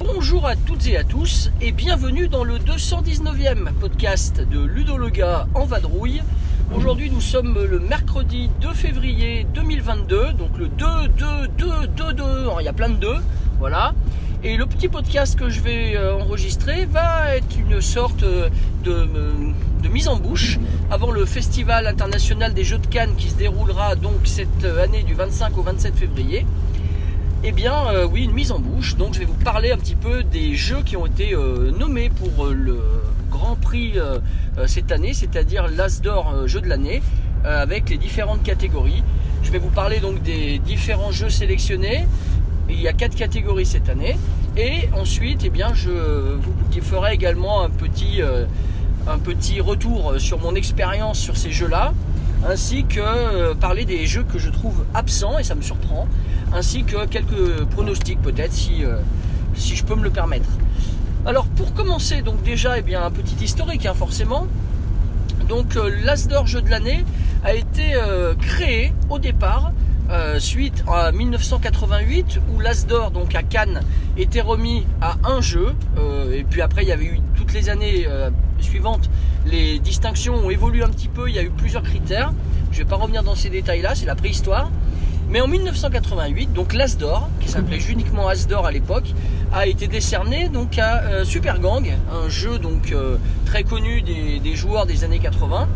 [0.00, 5.10] Bonjour à toutes et à tous et bienvenue dans le 219e podcast de Ludo le
[5.10, 6.20] gars en vadrouille.
[6.74, 10.86] Aujourd'hui nous sommes le mercredi 2 février 2022, donc le 2,
[11.16, 12.24] 2, 2, 2, 2,
[12.58, 13.14] il y a plein de 2,
[13.60, 13.94] voilà.
[14.42, 18.48] Et le petit podcast que je vais euh, enregistrer va être une sorte euh,
[18.82, 19.32] de, euh,
[19.82, 20.58] de mise en bouche
[20.90, 25.14] avant le Festival international des Jeux de Cannes qui se déroulera donc cette année du
[25.14, 26.44] 25 au 27 février.
[27.44, 27.72] Eh bien,
[28.10, 28.96] oui, une mise en bouche.
[28.96, 31.36] Donc, je vais vous parler un petit peu des jeux qui ont été
[31.78, 32.80] nommés pour le
[33.30, 33.94] Grand Prix
[34.66, 37.00] cette année, c'est-à-dire l'As d'or jeu de l'année,
[37.44, 39.02] avec les différentes catégories.
[39.42, 42.06] Je vais vous parler donc des différents jeux sélectionnés.
[42.68, 44.18] Il y a quatre catégories cette année.
[44.56, 48.46] Et ensuite, eh bien, je vous ferai également un petit, euh,
[49.06, 51.92] un petit retour sur mon expérience sur ces jeux-là,
[52.46, 56.06] ainsi que euh, parler des jeux que je trouve absents, et ça me surprend,
[56.52, 58.98] ainsi que quelques pronostics peut-être si, euh,
[59.54, 60.48] si je peux me le permettre.
[61.26, 64.46] Alors pour commencer, donc déjà eh bien, un petit historique hein, forcément.
[65.48, 67.04] Donc euh, l'As d'or jeu de l'année
[67.44, 69.72] a été euh, créé au départ
[70.10, 73.82] euh, suite à 1988 où l'As d'or donc à Cannes
[74.16, 77.68] était remis à un jeu euh, et puis après il y avait eu toutes les
[77.68, 79.10] années euh, suivantes
[79.44, 82.32] les distinctions ont évolué un petit peu, il y a eu plusieurs critères.
[82.72, 84.70] Je vais pas revenir dans ces détails là, c'est la préhistoire.
[85.30, 89.12] Mais en 1988, donc l'As d'or, qui s'appelait uniquement As d'or à l'époque,
[89.52, 92.94] a été décerné donc à Super Gang, un jeu donc
[93.46, 95.68] très connu des, des joueurs des années 80,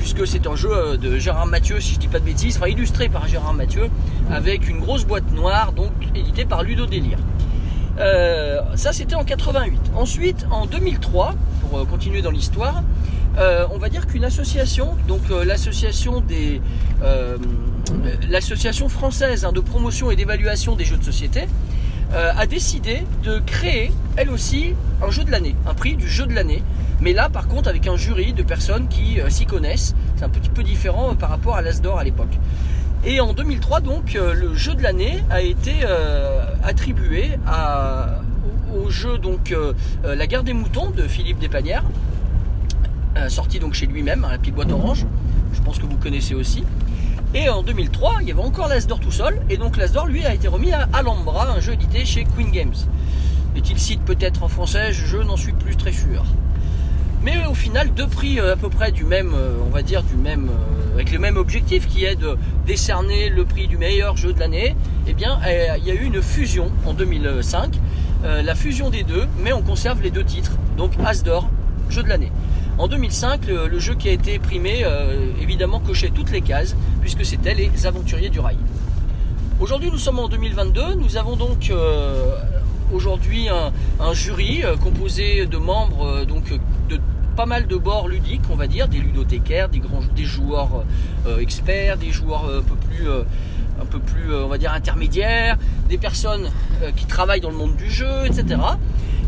[0.00, 2.68] puisque c'est un jeu euh, de Gérard Mathieu, si je dis pas de bêtises, enfin
[2.68, 3.90] illustré par Gérard Mathieu,
[4.30, 7.18] avec une grosse boîte noire, donc édité par Ludo Délire.
[7.98, 9.78] Euh, ça c'était en 88.
[9.94, 12.82] Ensuite, en 2003, pour euh, continuer dans l'histoire,
[13.72, 15.22] on va dire qu'une association, donc
[18.28, 21.46] l'association française hein, de promotion et d'évaluation des jeux de société,
[22.12, 26.34] a décidé de créer elle aussi un jeu de l'année, un prix du jeu de
[26.34, 26.62] l'année.
[27.00, 30.28] Mais là, par contre, avec un jury de personnes qui euh, s'y connaissent, c'est un
[30.28, 32.38] petit peu différent euh, par rapport à l'As d'or à l'époque.
[33.04, 35.72] Et en 2003, donc, euh, le jeu de l'année a été
[36.62, 37.30] attribué
[38.74, 39.54] au, jeu donc
[40.04, 41.84] La guerre des moutons de Philippe Despanières,
[43.28, 45.06] sorti donc chez lui-même, à la petite boîte orange.
[45.52, 46.64] Je pense que vous connaissez aussi.
[47.34, 50.06] Et en 2003, il y avait encore l'As d'or tout seul, et donc l'As d'or,
[50.06, 52.74] lui, a été remis à Alhambra, un jeu édité chez Queen Games.
[53.56, 54.92] Est-il cite peut-être en français?
[54.92, 56.24] Je n'en suis plus très sûr.
[57.22, 60.02] Mais au final, deux prix euh, à peu près du même, euh, on va dire,
[60.02, 64.16] du même, euh, avec le même objectif qui est de décerner le prix du meilleur
[64.16, 64.74] jeu de l'année.
[65.06, 65.38] Eh bien,
[65.76, 67.78] il y a eu une fusion en 2005,
[68.24, 70.52] euh, la fusion des deux, mais on conserve les deux titres.
[70.78, 71.50] Donc As d'or,
[71.90, 72.32] jeu de l'année.
[72.78, 74.86] En 2005, le, jeu qui a été primé,
[75.42, 78.56] évidemment, cochait toutes les cases, puisque c'était les Aventuriers du Rail.
[79.60, 80.94] Aujourd'hui, nous sommes en 2022.
[80.94, 81.70] Nous avons donc
[82.90, 83.70] aujourd'hui un,
[84.00, 86.44] un jury composé de membres donc
[87.36, 90.84] pas mal de bords ludiques, on va dire, des ludothécaires, des grands, des joueurs
[91.26, 93.22] euh, experts, des joueurs euh, un peu plus, euh,
[93.80, 95.56] un peu plus, on va dire intermédiaires,
[95.88, 96.50] des personnes
[96.96, 98.60] qui travaillent dans le monde du jeu, etc.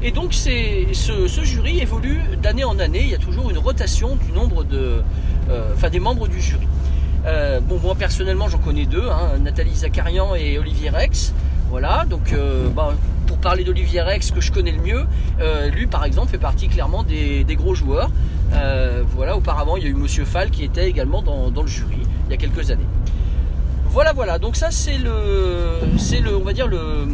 [0.03, 0.51] Et donc ce,
[0.93, 3.03] ce jury évolue d'année en année.
[3.03, 5.01] Il y a toujours une rotation du nombre de,
[5.75, 6.67] enfin des membres du jury.
[7.69, 11.33] Bon, moi personnellement, j'en connais deux, hein, Nathalie Zakarian et Olivier Rex.
[11.73, 12.93] Voilà, donc euh, bah,
[13.27, 15.07] pour parler d'Olivier Rex, que je connais le mieux,
[15.41, 18.11] euh, lui par exemple fait partie clairement des, gros joueurs.
[18.53, 21.97] Euh, voilà, auparavant, il y a eu Monsieur Fall qui était également dans, le jury
[22.27, 22.87] il y a quelques années.
[23.87, 24.39] Voilà, voilà.
[24.39, 27.09] Donc ça, c'est le, c'est le, on va dire le,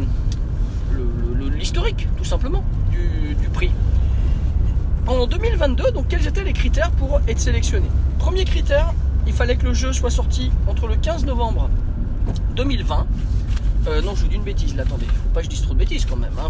[1.57, 3.71] l'historique, tout simplement, du, du prix.
[5.07, 7.87] En 2022, donc quels étaient les critères pour être sélectionné?
[8.17, 8.93] Premier critère,
[9.25, 11.69] il fallait que le jeu soit sorti entre le 15 novembre
[12.57, 13.07] 2020.
[13.87, 15.05] Euh, non, je vous dis une bêtise, là, attendez.
[15.05, 16.33] Faut pas que je dise trop de bêtises quand même.
[16.37, 16.49] hein,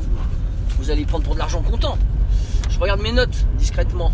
[0.77, 1.97] Vous, allez prendre pour de l'argent comptant.
[2.69, 4.11] Je regarde mes notes discrètement.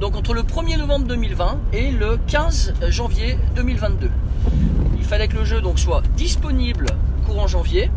[0.00, 4.10] Donc entre le 1er novembre 2020 et le 15 janvier 2022.
[4.96, 6.86] Il fallait que le jeu soit disponible
[7.26, 7.90] courant janvier,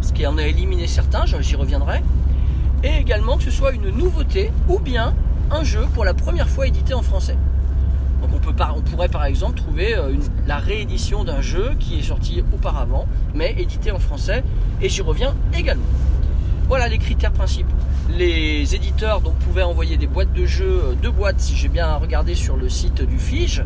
[0.00, 2.02] ce qui en a éliminé certains, j'y reviendrai,
[2.82, 5.14] et également que ce soit une nouveauté ou bien
[5.50, 7.36] un jeu pour la première fois édité en français.
[8.20, 10.14] Donc on, pourrait par exemple trouver euh,
[10.46, 14.44] la réédition d'un jeu qui est sorti auparavant, mais édité en français,
[14.80, 15.84] et j'y reviens également.
[16.68, 17.74] Voilà les critères principaux.
[18.16, 22.34] Les éditeurs pouvaient envoyer des boîtes de jeux, euh, deux boîtes si j'ai bien regardé
[22.34, 23.64] sur le site du Fige,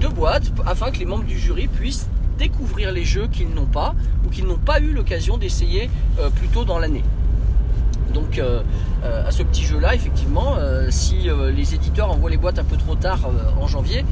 [0.00, 2.08] deux boîtes afin que les membres du jury puissent
[2.38, 3.94] découvrir les jeux qu'ils n'ont pas
[4.24, 7.02] ou qu'ils n'ont pas eu l'occasion d'essayer euh, plus tôt dans l'année.
[8.12, 8.62] Donc euh,
[9.04, 12.76] euh, à ce petit jeu-là, effectivement, euh, si les éditeurs envoient les boîtes un peu
[12.76, 13.20] trop tard
[13.60, 14.04] en janvier,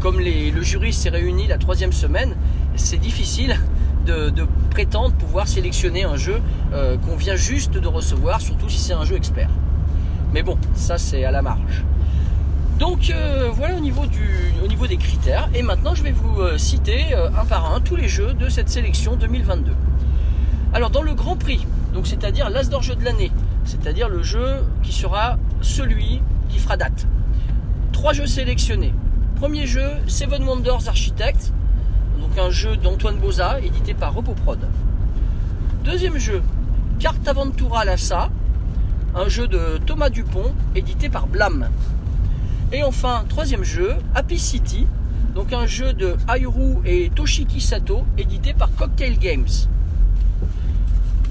[0.00, 2.34] comme le jury s'est réuni la troisième semaine,
[2.74, 3.58] c'est difficile
[4.04, 4.32] de,
[4.70, 6.40] prétendre pouvoir sélectionner un jeu
[7.04, 9.48] qu'on vient juste de recevoir, surtout si c'est un jeu expert.
[10.34, 11.84] Mais bon, ça c'est à la marge.
[12.78, 13.12] Donc
[13.54, 14.06] voilà au niveau,
[14.86, 15.48] des critères.
[15.54, 19.16] Et maintenant je vais vous citer un par un tous les jeux de cette sélection
[19.16, 19.72] 2022.
[20.74, 21.66] Alors dans le Grand Prix,
[21.96, 23.32] donc c'est-à-dire l'As d'or jeu de l'année,
[23.64, 26.20] c'est-à-dire le jeu qui sera celui
[26.50, 27.06] qui fera date.
[27.90, 28.92] Trois jeux sélectionnés.
[29.36, 31.54] Premier jeu, Seven Wonders Architect,
[32.20, 34.58] donc un jeu d'Antoine Boza, édité par Repoprod.
[35.84, 36.42] Deuxième jeu,
[36.98, 38.28] Carte Aventura Lassa,
[39.14, 41.70] un jeu de Thomas Dupont, édité par Blam.
[42.72, 44.86] Et enfin, troisième jeu, Happy City,
[45.34, 49.48] donc un jeu de Airu et Toshiki Sato, édité par Cocktail Games.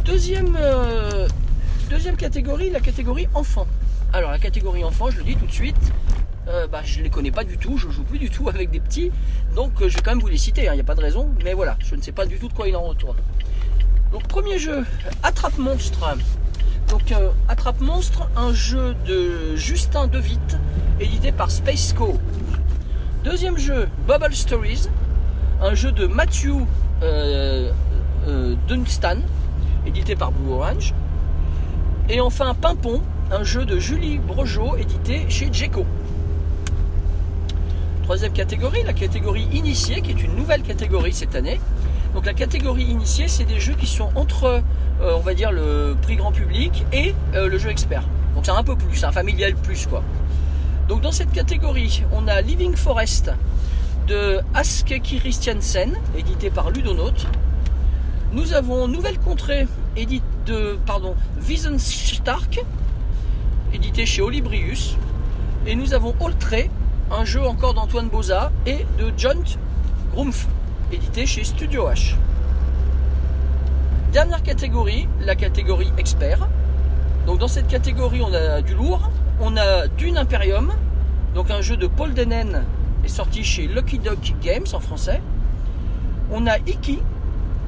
[0.06, 1.28] Deuxième, euh,
[1.90, 3.66] deuxième catégorie, la catégorie enfant.
[4.14, 5.92] Alors la catégorie enfant, je le dis tout de suite,
[6.48, 8.70] euh, bah, je ne les connais pas du tout, je joue plus du tout avec
[8.70, 9.12] des petits,
[9.56, 11.30] donc euh, je vais quand même vous les citer, il n'y a pas de raison,
[11.44, 13.18] mais voilà, je ne sais pas du tout de quoi il en retourne.
[14.12, 14.86] Donc premier jeu,
[15.24, 16.16] Attrape Monstre.
[16.88, 17.12] Donc
[17.48, 20.60] Attrape Monstre, un jeu de Justin Devitte,
[21.00, 22.20] édité par Space Co.
[23.24, 24.88] Deuxième jeu, Bubble Stories,
[25.62, 26.62] un jeu de Matthew
[28.68, 29.18] Dunstan,
[29.86, 30.94] édité par Blue Orange.
[32.10, 33.02] Et enfin Pimpon,
[33.32, 35.86] un jeu de Julie Brogeot, édité chez Jeco.
[38.04, 41.60] Troisième catégorie, la catégorie initiée, qui est une nouvelle catégorie cette année.
[42.14, 44.62] Donc la catégorie initiée, c'est des jeux qui sont entre,
[45.02, 48.04] euh, on va dire, le prix grand public et euh, le jeu expert.
[48.36, 50.04] Donc c'est un peu plus, un familial plus quoi.
[50.88, 53.32] Donc dans cette catégorie, on a Living Forest
[54.08, 57.26] de Aske Christiansen, édité par Ludonote.
[58.36, 59.66] Nous avons Nouvelle Contrée,
[59.96, 61.16] édité de, pardon,
[61.48, 62.66] Wiesensstark,
[63.74, 64.98] édité chez Olibrius.
[65.66, 66.70] Et nous avons Oltré,
[67.10, 69.38] un jeu encore d'Antoine Boza et de John
[70.14, 70.48] Grumpf,
[70.92, 72.16] édité chez Studio H.
[74.12, 76.50] Dernière catégorie, la catégorie expert.
[77.26, 80.74] Donc dans cette catégorie, on a du lourd, on a Dune Imperium,
[81.36, 82.66] donc un jeu de Paul Denen
[83.06, 85.22] est sorti chez Lucky Duck Games en français.
[86.32, 87.00] On a Iki,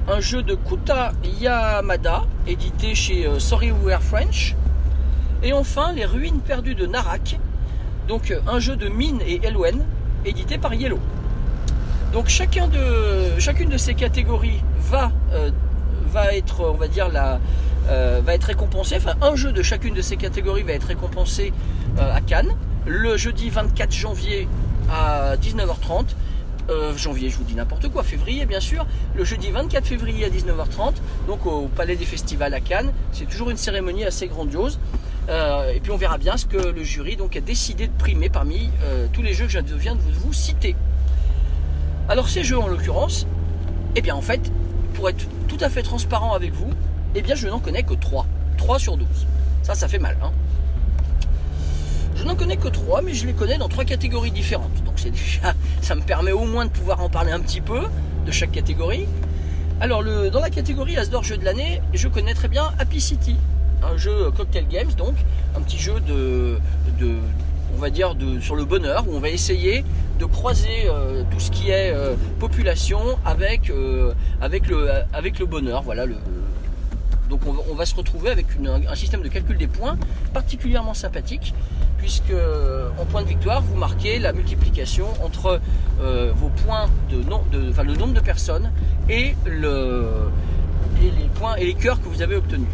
[0.08, 4.56] un jeu de Kuta Yamada, édité chez euh, Sorry We Are French.
[5.44, 7.40] Et enfin, Les Ruines perdues de Narak,
[8.08, 9.84] donc euh, un jeu de Mine et Elwen,
[10.26, 11.00] édité par Yellow.
[12.14, 15.52] Donc chacune de ces catégories va, euh,
[16.32, 16.78] être, on.
[18.82, 21.54] Enfin, un jeu de chacune de ces catégories va être récompensé
[22.00, 22.54] à Cannes
[22.86, 24.48] le jeudi 24 janvier
[24.90, 26.16] à 19h30.
[26.70, 28.86] Euh, janvier, je vous dis n'importe quoi, février bien sûr,
[29.16, 32.92] le jeudi 24 février à 19h30, donc au Palais des Festivals à Cannes.
[33.14, 34.80] C'est toujours une cérémonie assez grandiose.
[35.30, 38.30] Euh, et puis on verra bien ce que le jury donc, a décidé de primer
[38.30, 40.76] parmi euh, tous les jeux que je viens de vous, citer.
[42.10, 43.28] Alors ces jeux en l'occurrence,
[43.96, 44.52] eh bien en fait,
[44.94, 46.70] pour être tout à fait transparent avec vous,
[47.16, 48.26] eh bien je n'en connais que 3.
[48.58, 49.08] 3 sur 12.
[49.64, 50.18] Ça, ça fait mal.
[50.22, 50.32] Hein
[52.28, 54.84] n'en connais que 3, mais je les connais dans trois catégories différentes.
[54.86, 57.82] Donc c'est déjà, ça me permet au moins de pouvoir en parler un petit peu
[58.26, 59.08] de chaque catégorie.
[59.80, 63.00] Alors le, dans la catégorie As d'or jeu de l'année, je connais très bien Happy
[63.00, 63.36] City,
[63.84, 65.16] un jeu Cocktail Games, donc
[65.56, 66.58] un petit jeu de,
[67.00, 67.16] de
[67.76, 69.86] on va dire de, sur le bonheur où on va essayer
[70.20, 75.46] de croiser euh, tout ce qui est euh, population avec euh, avec le avec le
[75.46, 75.84] bonheur.
[75.84, 76.16] Voilà le,
[77.30, 78.46] donc on va, se retrouver avec
[78.90, 79.98] un système de calcul des points
[80.34, 81.54] particulièrement sympathique
[81.98, 82.34] puisque
[83.00, 85.60] en point de victoire vous marquez la multiplication entre
[86.02, 88.72] euh, vos points de, nom- le nombre de personnes
[89.10, 90.08] et le
[91.02, 92.68] et les points et les cœurs que vous avez obtenus.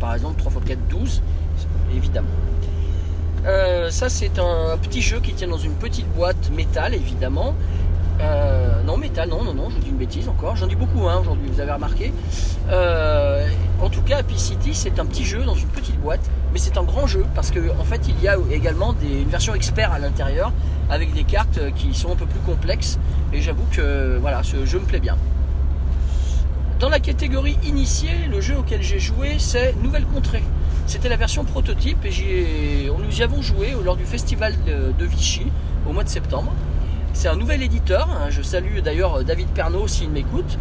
[0.00, 1.22] Par exemple 3 x 4 12
[1.94, 2.28] évidemment.
[3.46, 7.54] Euh, ça c'est un petit jeu qui tient dans une petite boîte métal évidemment.
[8.20, 11.18] Euh, non métal non non non je dis une bêtise encore j'en dis beaucoup hein,
[11.20, 12.12] aujourd'hui vous avez remarqué
[12.70, 13.46] Euh,
[13.82, 16.78] en tout cas Happy City c'est un petit jeu dans une petite boîte mais c'est
[16.78, 19.98] un grand jeu parce qu'en en fait il y a également une version expert à
[19.98, 20.52] l'intérieur
[20.90, 22.98] avec des cartes qui sont un peu plus complexes
[23.32, 25.16] et j'avoue que voilà ce jeu me plaît bien
[26.80, 30.42] dans la catégorie initiée, le jeu auquel j'ai joué, c'est Nouvelle Contrée.
[30.86, 35.46] C'était la version prototype et nous y avons joué lors du festival de Vichy
[35.88, 36.52] au mois de septembre.
[37.14, 40.58] C'est un nouvel éditeur, hein, je salue d'ailleurs David Pernaud s'il m'écoute,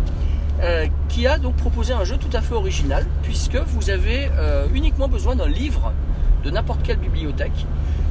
[0.61, 4.67] euh, qui a donc proposé un jeu tout à fait original puisque vous avez euh,
[4.73, 5.91] uniquement besoin d'un livre
[6.43, 7.65] de n'importe quelle bibliothèque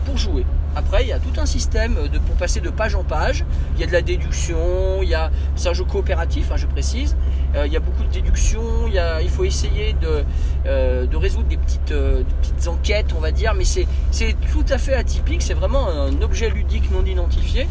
[0.04, 0.44] pour jouer.
[0.75, 1.96] Après, il y a tout un système
[2.26, 3.44] pour passer de page en page.
[3.75, 5.00] Il y a de la déduction,
[5.54, 7.14] c'est un jeu coopératif, hein, je précise.
[7.54, 10.25] Euh, il y a beaucoup de déduction, il, faut essayer de,
[10.66, 12.22] euh, résoudre des petites, euh,
[12.66, 13.87] enquêtes, on va dire, mais c'est
[14.50, 15.42] tout à fait atypique.
[15.42, 17.66] C'est vraiment un objet ludique non identifié.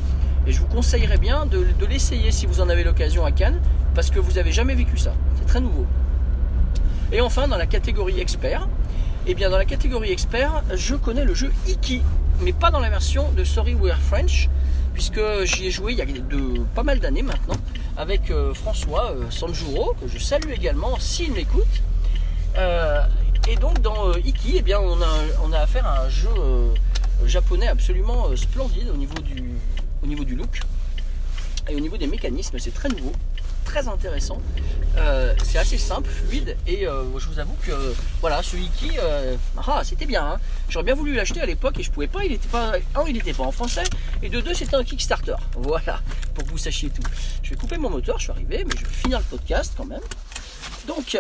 [0.47, 3.61] Et je vous conseillerais bien de, l'essayer si vous en avez l'occasion à Cannes,
[3.93, 5.13] parce que vous n'avez jamais vécu ça.
[5.37, 5.85] C'est très nouveau.
[7.11, 8.67] Et enfin, dans la catégorie expert,
[9.27, 12.01] eh bien dans la catégorie expert, je connais le jeu Iki,
[12.41, 14.49] mais pas dans la version de Sorry We're French,
[14.93, 17.57] puisque j'y ai joué il y a de, pas mal d'années maintenant,
[17.97, 21.83] avec euh, François euh, Sanjuro, que je salue également s'il m'écoute.
[22.57, 23.01] Euh,
[23.47, 25.01] et donc dans Iki, eh bien, on,
[25.53, 26.29] a, affaire à un jeu
[27.25, 29.43] japonais absolument splendide au niveau, du,
[30.03, 30.59] au niveau du look
[31.69, 33.11] et au niveau des mécanismes, c'est très nouveau,
[33.65, 34.41] très intéressant.
[34.97, 39.35] Euh, c'est assez simple, fluide, et euh, je vous avoue que voilà, ce Iki, euh,
[39.67, 40.25] ah, c'était bien.
[40.25, 40.39] hein.
[40.69, 42.25] J'aurais bien voulu l'acheter à l'époque et je pouvais pas.
[42.25, 43.83] Il était pas, un, il n'était pas en français,
[44.23, 45.35] et de deux, c'était un Kickstarter.
[45.55, 46.01] Voilà,
[46.33, 47.03] pour que vous sachiez tout.
[47.43, 49.85] Je vais couper mon moteur, je suis arrivé, mais je vais finir le podcast quand
[49.85, 50.01] même.
[50.87, 51.17] Donc,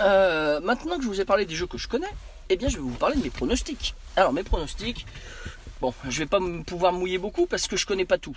[0.00, 2.12] maintenant que je vous ai parlé des jeux que je connais,
[2.50, 3.94] eh bien, je vais vous parler de mes pronostics.
[4.16, 5.06] Alors, mes pronostics,
[5.80, 8.36] bon, je vais pas pouvoir mouiller beaucoup parce que je connais pas tout.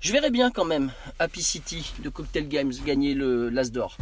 [0.00, 3.96] Je verrais bien quand même Happy City de Cocktail Games gagner le l'As d'or.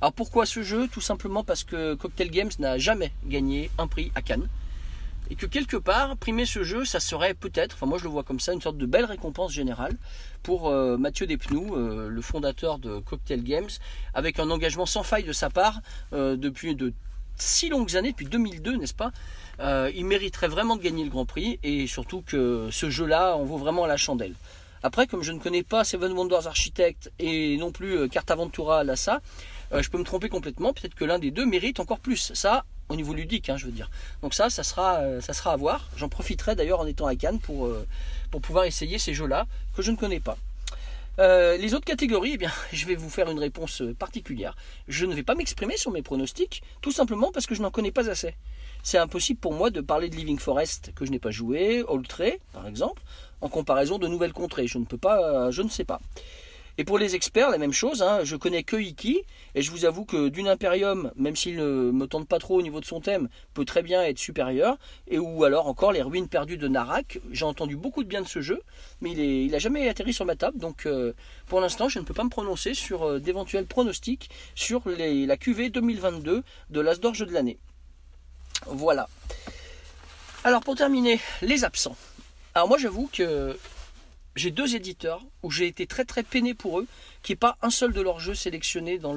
[0.00, 0.88] Alors pourquoi ce jeu?
[0.88, 4.48] Tout simplement parce que Cocktail Games n'a jamais gagné un prix à Cannes.
[5.30, 8.24] Et que quelque part, primer ce jeu, ça serait peut-être, enfin moi je le vois
[8.24, 9.96] comme ça, une sorte de belle récompense générale
[10.42, 13.68] pour euh, Mathieu Despnous, euh, le fondateur de Cocktail Games,
[14.12, 16.92] avec un engagement sans faille de sa part euh, depuis de
[17.40, 19.12] si longues années, depuis 2002, n'est-ce pas
[19.60, 23.44] Euh, Il mériterait vraiment de gagner le Grand Prix et surtout que ce jeu-là en
[23.44, 24.34] vaut vraiment la chandelle.
[24.82, 29.20] Après, comme je ne connais pas Seven Wonders Architect et non plus euh, Cartaventura Lassa,
[29.72, 30.72] euh, je peux me tromper complètement.
[30.72, 32.32] Peut-être que l'un des deux mérite encore plus.
[32.34, 33.90] Ça, au niveau ludique, hein, je veux dire.
[34.22, 35.88] Donc ça, ça sera, ça sera à voir.
[35.96, 37.70] J'en profiterai d'ailleurs en étant à Cannes pour,
[38.30, 40.36] pour pouvoir essayer ces jeux-là que je ne connais pas.
[41.20, 44.56] Euh, les autres catégories, eh bien, je vais vous faire une réponse euh, particulière.
[44.88, 47.92] Je ne vais pas m'exprimer sur mes pronostics, tout simplement parce que je n'en connais
[47.92, 48.34] pas assez.
[48.82, 52.40] C'est impossible pour moi de parler de Living Forest que je n'ai pas joué, Oltré
[52.54, 53.02] par exemple,
[53.42, 54.66] en comparaison de nouvelles contrées.
[54.66, 56.00] Je ne peux pas, euh, je ne sais pas.
[56.78, 58.02] Et pour les experts, la même chose.
[58.02, 59.22] hein, je connais que Iki,
[59.54, 62.62] et je vous avoue que Dune Imperium, même s'il ne me tente pas trop au
[62.62, 64.78] niveau de son thème, peut très bien être supérieur.
[65.08, 67.18] Et ou alors encore les ruines perdues de Narak.
[67.32, 68.62] J'ai entendu beaucoup de bien de ce jeu,
[69.00, 70.58] mais il est, il a jamais atterri sur ma table.
[70.58, 71.12] Donc euh,
[71.46, 75.70] pour l'instant, je ne peux pas me prononcer sur euh, d'éventuels pronostics sur la QV
[75.70, 77.58] 2022 de l'As d'Or Jeu de l'année.
[78.66, 79.08] Voilà.
[80.44, 81.96] Alors pour terminer, les absents.
[82.54, 83.56] Alors moi j'avoue que
[84.36, 86.86] j'ai deux éditeurs où j'ai été très très peiné pour eux,
[87.22, 89.14] qu'il n'y ait pas un seul de leurs jeux sélectionné dans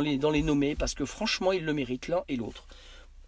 [0.00, 2.64] les nommés, parce que franchement ils le méritent l'un et l'autre.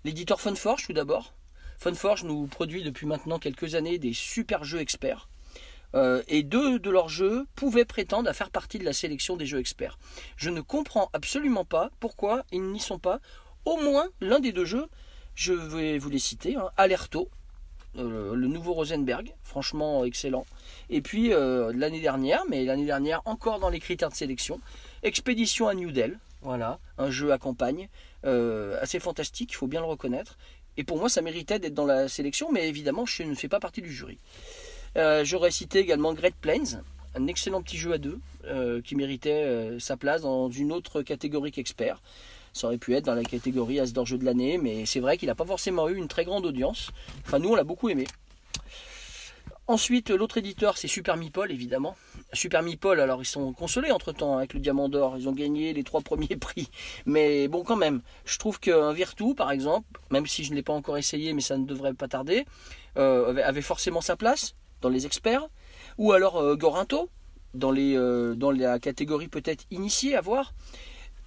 [0.04, 1.34] L'éditeur Funforge tout d'abord.
[1.78, 5.28] Funforge nous produit depuis maintenant quelques années des super jeux experts.
[5.94, 9.46] Euh, et deux de leurs jeux pouvaient prétendre à faire partie de la sélection des
[9.46, 9.98] jeux experts.
[10.36, 13.20] Je ne comprends absolument pas pourquoi ils n'y sont pas.
[13.64, 14.86] Au moins l'un des deux jeux,
[15.34, 17.30] je vais vous les citer, hein, Alerto,
[17.96, 20.46] euh, le nouveau Rosenberg, franchement excellent.
[20.90, 24.60] Et puis euh, l'année dernière, mais l'année dernière encore dans les critères de sélection,
[25.02, 27.88] Expédition à New Del, voilà, un jeu à campagne
[28.24, 30.38] euh, assez fantastique, il faut bien le reconnaître.
[30.76, 33.58] Et pour moi, ça méritait d'être dans la sélection, mais évidemment, je ne fais pas
[33.58, 34.18] partie du jury.
[35.24, 36.82] J'aurais cité également Great Plains,
[37.14, 38.20] un excellent petit jeu à deux
[38.84, 42.00] qui méritait sa place dans une autre catégorie qu'expert.
[42.58, 45.16] Ça aurait pu être dans la catégorie As d'or jeu de l'année, mais c'est vrai
[45.16, 46.90] qu'il n'a pas forcément eu une très grande audience.
[47.24, 48.04] Enfin, nous, on l'a beaucoup aimé.
[49.68, 51.94] Ensuite, l'autre éditeur, c'est Super Meeple, évidemment.
[52.32, 55.16] Super Meeple, alors ils sont consolés entre temps avec le Diamant d'Or.
[55.18, 56.68] Ils ont gagné les trois premiers prix.
[57.06, 60.64] Mais bon, quand même, je trouve qu'un Virtu, par exemple, même si je ne l'ai
[60.64, 62.44] pas encore essayé, mais ça ne devrait pas tarder,
[62.96, 65.46] euh, avait- forcément sa place dans les experts.
[65.96, 67.08] Ou alors euh, Gorinto,
[67.62, 70.54] euh, dans la catégorie peut-être initiée à voir.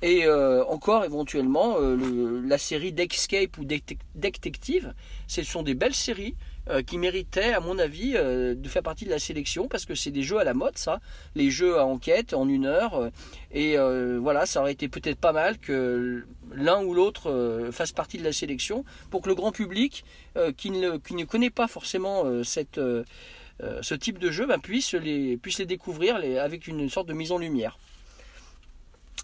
[0.01, 4.93] Et euh, encore éventuellement euh, la série Deckscape ou Detective,
[5.27, 6.33] ce sont des belles séries
[6.69, 9.93] euh, qui méritaient à mon avis euh, de faire partie de la sélection parce que
[9.93, 11.01] c'est des jeux à la mode ça,
[11.35, 13.11] les jeux à enquête en une heure
[13.51, 13.77] et
[14.17, 18.33] voilà ça aurait été peut-être pas mal que l'un ou l'autre fasse partie de la
[18.33, 20.03] sélection pour que le grand public
[20.57, 26.15] qui, ne, connaît pas forcément ce type de jeu ben, puisse, les, puisse les découvrir
[26.15, 27.77] avec une sorte de mise en lumière.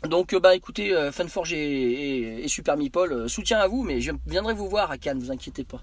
[0.04, 4.00] Donc euh, bah écoutez, euh, Funforge et, et, Super Meeple, euh, soutien à vous, mais
[4.00, 5.82] je viendrai vous voir à Cannes, vous inquiétez pas.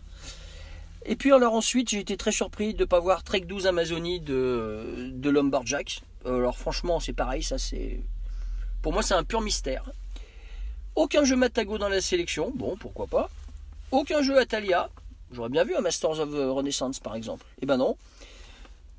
[1.05, 4.21] Et puis alors ensuite, j'ai été très surpris de ne pas voir Trek 12 Amazonie
[4.21, 8.01] de, de Alors franchement, c'est pareil, ça c'est...
[8.83, 9.91] Pour moi, c'est un pur mystère.
[10.95, 13.29] Aucun jeu Matago dans la sélection, bon, pourquoi pas.
[13.91, 14.89] Aucun jeu Atalia,
[15.33, 17.45] J'aurais bien vu un Masters of Renaissance par exemple.
[17.61, 17.97] Eh ben non.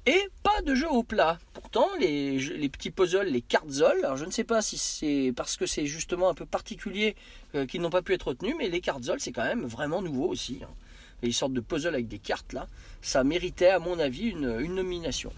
[0.07, 1.39] Et pas de jeu au plat.
[1.53, 5.65] Pourtant, les, petits puzzles, les cartes-zols, alors je ne sais pas si c'est parce que
[5.65, 7.15] c'est justement un peu particulier
[7.55, 10.27] euh, qu'ils n'ont pas pu être retenus, mais les cartes-zols, c'est quand même vraiment nouveau
[10.27, 10.59] aussi.
[10.63, 10.69] Hein.
[11.23, 12.67] Les sortes de puzzles avec des cartes là,
[13.01, 15.31] ça méritait à mon avis une, nomination.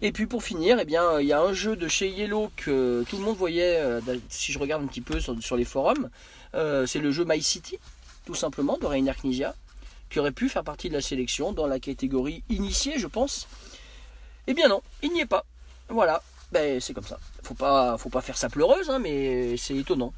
[0.00, 3.04] Et puis pour finir, eh bien, il y a un jeu de chez Yellow que
[3.08, 6.08] tout le monde voyait, euh, si je regarde un petit peu sur, les forums,
[6.54, 7.78] euh, c'est le jeu My City,
[8.26, 9.12] tout simplement, de Rainer
[10.10, 13.48] qui aurait pu faire partie de la sélection dans la catégorie initiée, je pense.
[14.46, 15.44] Eh bien non, il n'y est pas.
[15.88, 16.22] Voilà,
[16.52, 17.18] ben, c'est comme ça.
[17.42, 20.12] Faut pas, faut pas faire ça pleureuse, hein, mais c'est étonnant.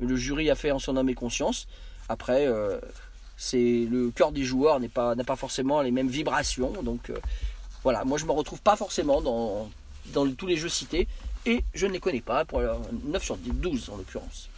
[0.00, 1.66] Le jury a fait en son âme et conscience.
[2.08, 2.78] Après, euh,
[3.36, 6.82] c'est le cœur des joueurs n'est pas, n'a pas forcément les mêmes vibrations.
[6.82, 7.18] Donc euh,
[7.82, 9.70] voilà, moi je me retrouve pas forcément dans,
[10.06, 11.06] dans tous les jeux cités
[11.46, 12.62] et je ne les connais pas pour
[13.04, 14.48] 9 sur 12 en l'occurrence.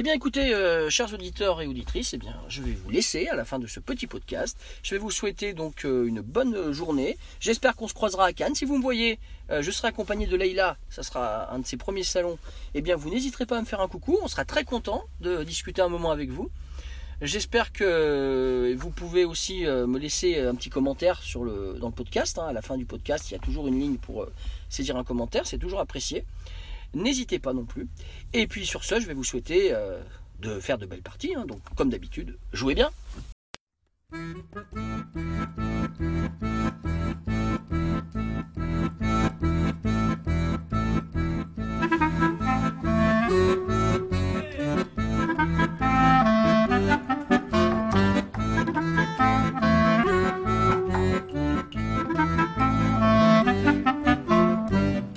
[0.00, 3.36] Eh bien écoutez, euh, chers auditeurs et auditrices, eh bien, je vais vous laisser à
[3.36, 4.58] la fin de ce petit podcast.
[4.82, 7.18] Je vais vous souhaiter donc euh, une bonne journée.
[7.38, 8.54] J'espère qu'on se croisera à Cannes.
[8.54, 9.18] Si vous me voyez,
[9.50, 12.38] euh, je serai accompagné de Leïla, ça sera un de ses premiers salons.
[12.72, 15.44] Eh bien vous n'hésiterez pas à me faire un coucou, on sera très content de
[15.44, 16.50] discuter un moment avec vous.
[17.20, 22.38] J'espère que vous pouvez aussi me laisser un petit commentaire dans le podcast.
[22.38, 22.46] Hein.
[22.46, 24.26] À la fin du podcast, il y a toujours une ligne pour
[24.70, 26.24] saisir un commentaire, c'est toujours apprécié.
[26.94, 27.88] N'hésitez pas non plus.
[28.32, 30.00] Et puis sur ce, je vais vous souhaiter euh,
[30.40, 31.34] de faire de belles parties.
[31.34, 31.46] Hein.
[31.46, 32.90] donc comme d'habitude, jouez bien.